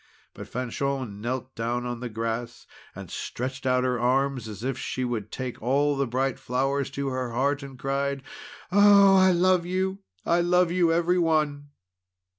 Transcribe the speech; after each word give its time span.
But 0.33 0.47
Fanchon 0.47 1.21
knelt 1.21 1.53
down 1.55 1.85
on 1.85 1.99
the 1.99 2.09
grass, 2.09 2.65
and 2.95 3.11
stretched 3.11 3.67
out 3.67 3.83
her 3.83 3.99
arms, 3.99 4.47
as 4.47 4.63
if 4.63 4.75
she 4.79 5.05
would 5.05 5.31
take 5.31 5.61
all 5.61 5.95
the 5.95 6.07
bright 6.07 6.39
flowers 6.39 6.89
to 6.97 7.09
her 7.09 7.33
heart, 7.33 7.61
and 7.61 7.77
cried: 7.77 8.23
"Ah! 8.71 9.17
I 9.19 9.31
love 9.31 9.63
you! 9.63 9.99
I 10.25 10.41
love 10.41 10.71
you 10.71 10.91
every 10.91 11.19
one!" 11.19 11.69